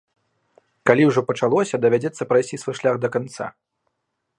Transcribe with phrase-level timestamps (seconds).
[0.89, 3.45] Калі ўжо пачалося, давядзецца прайсці свой шлях да канца.